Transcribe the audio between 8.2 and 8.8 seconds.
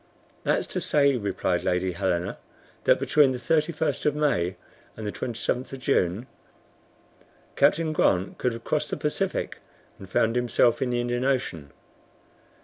could have